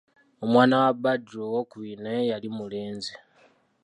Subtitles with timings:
[0.43, 3.13] Omwana wa Badru owookubiri naye yali mulenzi.